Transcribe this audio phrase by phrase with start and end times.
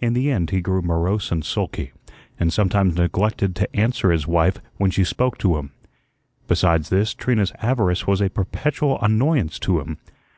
[0.00, 1.92] In the end he grew morose and sulky,
[2.38, 5.72] and sometimes neglected to answer his wife when she spoke to him.
[6.48, 9.98] Besides this, Trina's avarice was a perpetual annoyance to him.